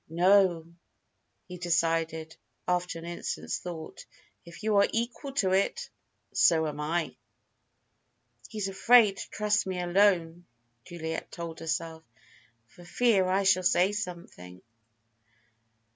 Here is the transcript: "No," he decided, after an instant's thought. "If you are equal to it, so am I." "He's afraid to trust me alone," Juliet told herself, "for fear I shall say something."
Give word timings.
"No," 0.09 0.65
he 1.47 1.59
decided, 1.59 2.35
after 2.67 2.97
an 2.97 3.05
instant's 3.05 3.59
thought. 3.59 4.07
"If 4.43 4.63
you 4.63 4.77
are 4.77 4.87
equal 4.91 5.31
to 5.33 5.51
it, 5.51 5.91
so 6.33 6.65
am 6.65 6.79
I." 6.79 7.15
"He's 8.49 8.67
afraid 8.67 9.17
to 9.17 9.29
trust 9.29 9.67
me 9.67 9.79
alone," 9.79 10.47
Juliet 10.85 11.31
told 11.31 11.59
herself, 11.59 12.01
"for 12.65 12.83
fear 12.83 13.27
I 13.27 13.43
shall 13.43 13.61
say 13.61 13.91
something." 13.91 14.63